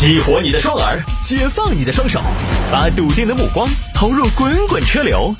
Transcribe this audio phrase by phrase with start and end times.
[0.00, 2.22] 激活你的双耳，解放你的双手，
[2.72, 5.34] 把笃定的目光投入滚滚车流。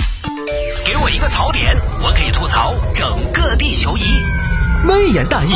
[0.85, 4.03] 给我一个槽点，我可以吐槽整个地球仪。
[4.87, 5.55] 微言大义，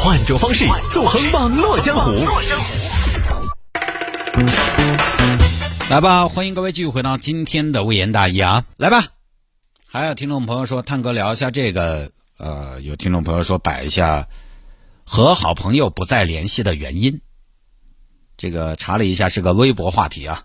[0.00, 2.10] 换种方式纵横网络江湖。
[5.88, 8.64] 来吧，欢迎各位继续回到今天的微言大义啊！
[8.76, 9.04] 来吧，
[9.86, 14.26] 还有听众朋友说，探哥聊一下这个，呃，有听众朋友说摆一下
[15.04, 17.20] 和好朋友不再联系的原因。
[18.40, 20.44] 这个查了一下，是个微博话题啊。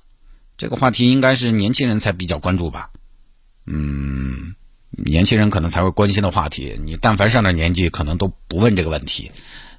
[0.58, 2.90] 这个话题应该是年轻人才比较关注吧？
[3.66, 4.53] 嗯，
[4.90, 6.77] 年轻人可能才会关心的话题。
[6.84, 9.31] 你但凡上点年纪，可能都不问这个问题。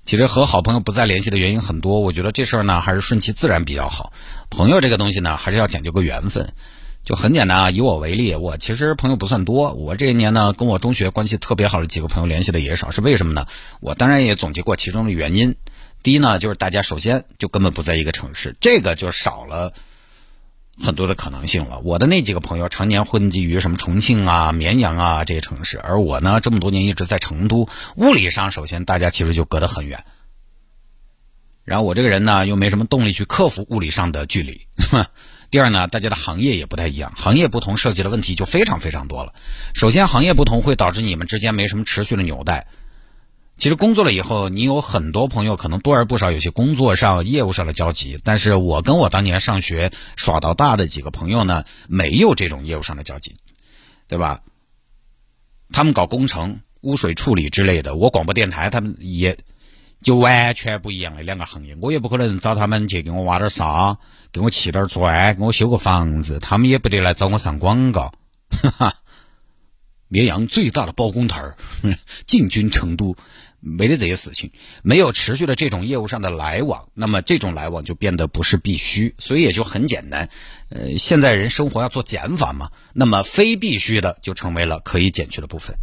[0.06, 4.14] 其实和好朋友不再联系的原因很多，我觉得这事儿呢还是顺其自然比较好。
[4.48, 6.54] 朋友这个东西呢，还是要讲究个缘分。
[7.04, 9.74] 就很简单啊，以我为例，我其实朋友不算多。
[9.74, 13.46] 我这一年呢，跟我中学关系特别好的几个朋友联系的也少，是为什么呢？
[13.80, 15.54] 我当然也总结过其中的原因。
[16.06, 19.72] 第一呢，就是大家首先就根本不在一个城市，这个就少了
[20.80, 21.80] 很多的可能性了。
[21.80, 30.04] 我的那几个朋友常年混迹于什么重庆啊、绵阳啊这些城市，而我呢这么多年一直在成都，物理上首先大家其实就隔得很远。
[31.64, 34.68] 然后我这个人呢又没什么动力去克服物理上的距离。
[35.50, 39.34] 第二呢，大家的行业也不太一样，行业不同涉及的问题就非常非常多了。
[39.74, 42.68] 首先，行业不同会导致你们之间没什么持续的纽带。
[43.56, 48.18] 其实工作了以后，你有很多朋友可能多而不少有些工作上、业务上的交集。
[48.22, 53.36] 但是我跟我当年上学耍到大的几个朋友呢，没有这种业务上的交集，
[54.08, 54.42] 对吧？
[55.72, 59.38] 他们搞工程、污水处理之类的，我广播电台，他们也
[60.02, 61.76] 就完全不一样的两个行业。
[61.80, 63.96] 我也不可能找他们去给我挖点沙，
[64.32, 68.12] 给我砌点砖，给我修个房子，他们也不得来找我上广告。
[68.50, 68.94] 哈哈，
[70.08, 71.56] 绵阳最大的包工头儿
[72.26, 73.16] 进军成都。
[73.68, 80.28] 没得这些事情，没有持续的这种业务上的来往，那么这种来往就变得不是必须，所以也就很简单。
[80.68, 85.76] 呃，现在人生活要做减法嘛，那么非必须的就成为了可以减去的部分。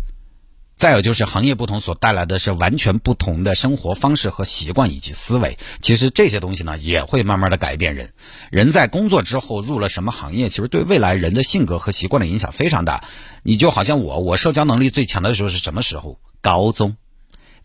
[0.76, 8.14] 再有就是行业不同所带来的是完全不同的生活方式和习惯以及思维，其实这些东西呢也会慢慢的改变人。
[8.50, 13.04] 人在工作之后入了什么行业，其实对未来人的性格和习惯的影响非常大。
[13.44, 16.20] 你就好像我，我社交能力最强的时候是什么时候？
[16.42, 16.98] 高中。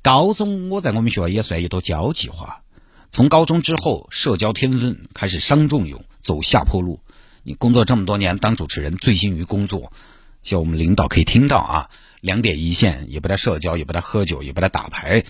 [0.08, 2.62] 高中我在我们学校也算一朵交际花，
[3.10, 7.00] 从高中之后社交天分开始伤仲永，走下坡路。
[7.42, 9.92] 你工作这么多年当主持人，醉心于工作，
[10.42, 11.90] 希望我们领导可以听到啊。
[12.22, 15.24] 两点一线，也不带社交，也不带喝酒，也不带打牌。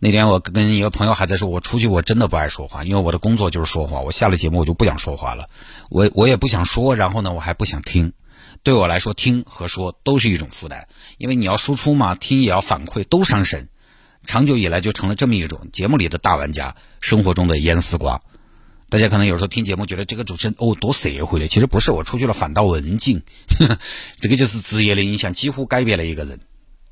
[0.00, 4.00] 那天我跟一个朋友还在说，我出去我真的不爱说话，因为我的工作就是说话。
[4.00, 5.48] 我下了节目我就不想说话了，
[5.90, 8.14] 我我也不想说，然后呢我还不想听。
[8.62, 10.86] 对我来说，听和说都是一种负担，
[11.18, 13.68] 因为你要输出嘛，听也要反馈，都伤身。
[14.22, 18.20] 长久以来就成了这么一种节目里的大玩家，生活中的腌丝瓜。
[18.90, 23.22] 大家可能有时候听节目觉得这个主持人哦多社会的，其实不是，我出去了反倒文静。
[24.20, 26.40] 这个就是职业的影响，几乎改变了一个人。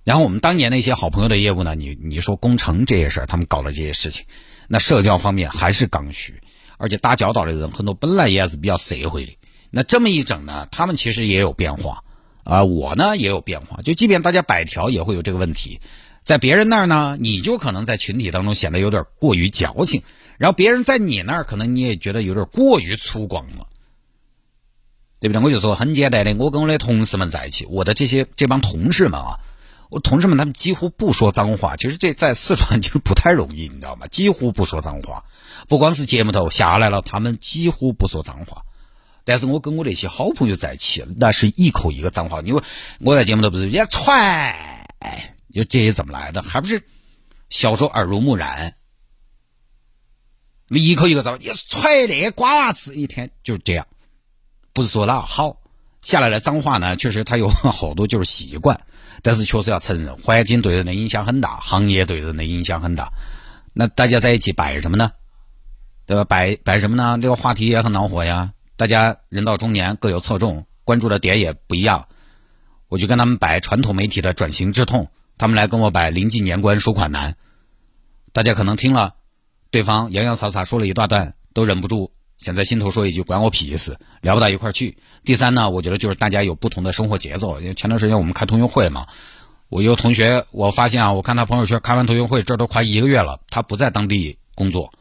[0.05, 4.25] 然后我们当年那些好朋友的业务呢，你你说工程这些事儿，他们搞了这些事情，
[4.69, 6.41] 那社交方面还是刚需，
[6.79, 9.37] 而且打交道的人很多本来也是比较社会的。
[9.71, 12.03] 那这么一整呢，他们其实也有变化，
[12.45, 13.83] 啊，我呢也有变化。
[13.83, 15.81] 就即便大家百条也会有这个问题，
[16.23, 20.03] 在别人那儿呢，你就可能在群体当中显得有点过于矫情，
[20.39, 23.67] 然后别人在你那儿可能你也觉得有点过于粗犷了，
[25.21, 25.43] 对不对？
[25.43, 29.39] 我就说很简单的，我跟我的同事们在一起，我的这些这帮同事们啊，
[29.91, 34.07] 我同事们他们几乎不说脏话，其实这在四川 就不太容易，你知道吗？
[34.07, 35.25] 几乎不说脏话，
[35.69, 38.63] 不光是节目头下来了，他们几乎不说脏话。
[39.29, 42.41] 但是我跟我那些好朋友在一起，那是一口一个脏话。
[42.41, 42.63] 因为
[43.01, 44.89] 我在节目都不是人家踹，
[45.53, 46.41] 就这些怎么来的？
[46.41, 46.83] 还不是
[47.51, 48.75] 小时候耳濡目染，
[50.69, 53.87] 一口一个脏话，你踹那瓜娃子，一天就是这样。
[54.73, 55.61] 不是说那好
[56.01, 58.81] 下来的脏话呢，确实它有好多就是习惯，
[59.21, 63.13] 但是确实要承认，环境对人的影响很大，行业对人的影响很大。
[63.75, 65.13] 那大家在一起摆什么呢？
[66.07, 66.25] 对吧？
[66.25, 67.19] 摆摆什么呢？
[67.21, 68.55] 这个话题也很恼火呀。
[68.79, 72.07] 大家人到中年各有侧重，关注的点也不一样。
[72.87, 77.35] 我就跟他们摆传统媒体的转型之痛，他们来跟我摆临近年关收款难。
[78.33, 79.17] 大家可能听了
[79.73, 84.97] 对方洋洋洒洒说了一大段，都忍不住想在心头说一句“管我屁事”，聊不到一块去。
[85.25, 87.61] 第三呢，我觉得就是大家有不同的生活节奏。
[87.61, 89.09] 因为前段时间我们开同学会嘛，
[89.69, 94.93] 我有同学我发现啊，我看他朋友圈开完同学会，这都快一个月了，他不在当地工作。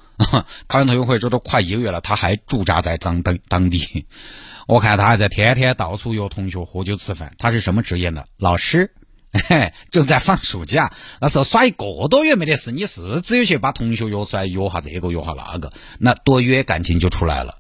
[0.68, 4.06] 开完同学会，这都快一个月了，他还驻扎在当当当地。
[4.68, 7.34] 我看他还在天天到处约同学喝酒吃饭。
[7.38, 8.26] 他是什么职业呢？
[8.38, 8.94] 老师，
[9.32, 10.92] 嘿， 正在放暑假，
[11.22, 17.60] 那时候耍一个多月没得事，你是只有去把同学约出来约下这个约下那个，那多约感情就出来了。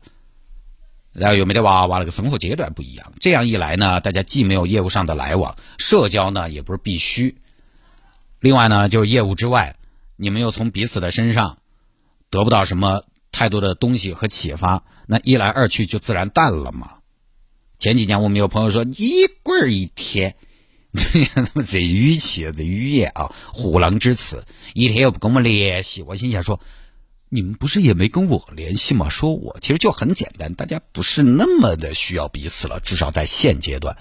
[1.14, 3.14] 然后又没得娃娃，那个生活阶段不一样。
[3.20, 7.38] 这样一来呢，大家既没有业务上的来往，社交呢也不是必须。
[8.40, 9.78] 另外呢，就是业务之外，
[10.16, 11.58] 你们又从彼此的身上
[12.30, 16.96] 得不到什么太多的东西和启发，那一来二去就自然淡了嘛。
[17.78, 20.36] 前几年我们有朋友说一棍儿一天，
[21.68, 26.60] 这语气这语言啊，虎狼之词，一天又不跟我们联系，我心想说。
[27.30, 29.10] 你们不是也没跟我联系吗？
[29.10, 33.98] 说我其实就很简单，大家不是那么的需要彼此了，至少在现阶段。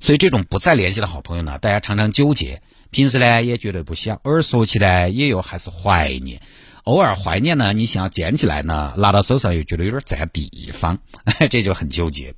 [0.00, 6.40] 所以这种不再联系的好朋友呢，大家常常纠结，平时呢也觉得不想，偶尔说起来也有还是怀念。
[6.84, 10.98] 偶尔怀念呢，你想要捡起来呢，拿到手上又觉得有点占地方，
[11.50, 12.34] 这就很纠结。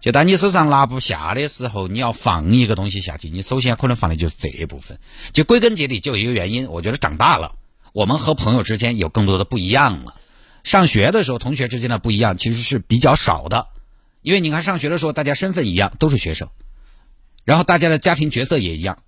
[0.00, 4.98] 就当你手上拿不下的时候，你要放一个东西下去，你首先可能放的就是这一部分。
[5.32, 7.56] 就归根结底就一个原因，我觉得长大了。
[7.92, 10.14] 我们和朋友之间有更多的不一样了。
[10.64, 13.68] 上学的时候，同学之间的不一样其实是比较少的，
[14.20, 16.50] 因为你看上学的时候，大家身份一样，都是学生，
[17.44, 19.02] 然后大家的家庭角色也一样，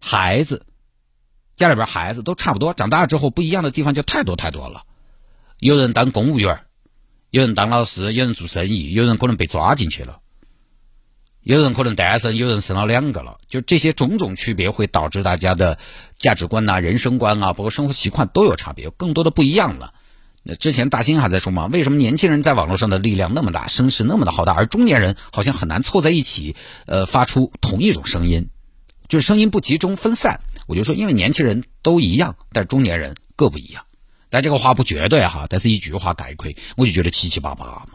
[0.00, 0.66] 孩子，
[1.56, 2.74] 家里边孩子都差不多。
[2.74, 4.82] 长大之后，不一样的地方就太多太多了。
[5.58, 6.60] 有人当公务员，
[7.30, 10.18] 有人当老师，有人做生意，有人可能被抓进去了。
[11.42, 15.78] 有人可能单身，有人生了两个了，就这些种种区别会导致大家的
[16.16, 19.94] 价值观呐、人生观啊，包括生活习惯都有差别，有更多的不一样了。
[20.42, 26.56] 那之前大兴还在说嘛，为什么年轻人在网络上的力量那么大，声势那么的浩大，而中年人好像很难凑在一起，
[26.86, 28.50] 呃，发出同一种声音，
[29.08, 30.40] 就是声音不集中、分散。
[30.66, 33.84] 我就说，因为年轻人都一样，但中年人各不一样。
[34.28, 37.88] 但这个话不绝对哈，但是一句话概括，我就觉得七七八八嘛。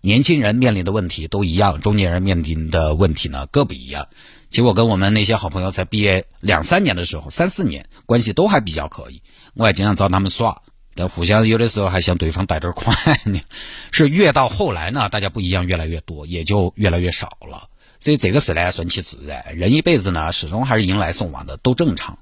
[0.00, 4.06] 年轻人面临的问题都一样，中年人面临的问题呢各不一样。
[4.48, 9.20] 其实我跟我们那些好朋友在毕业两三年的时候，三四年关系都还比较可以，
[9.54, 10.62] 我还经常找他们耍，
[10.94, 12.96] 但互相有的时候还向对方贷点款
[13.26, 13.40] 呢。
[13.92, 17.68] 是越到后来呢，大家不一样越来越多，也就越来越少了。
[18.00, 22.18] 所以这个事呢顺其自然，人一辈子呢始终还是迎来送往的，都正常。